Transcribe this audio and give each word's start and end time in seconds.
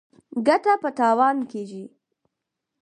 ـ 0.25 0.45
ګټه 0.47 0.73
په 0.81 0.89
تاوان 0.99 1.37
کېږي. 1.51 1.85